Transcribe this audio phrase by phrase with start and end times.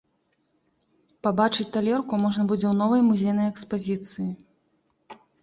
[1.27, 4.27] Пабачыць талерку можна будзе ў новай музейнай экспазіцыі.